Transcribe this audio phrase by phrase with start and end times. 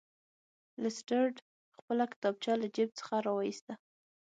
[0.81, 1.35] لیسټرډ
[1.77, 3.73] خپله کتابچه له جیب څخه راویسته.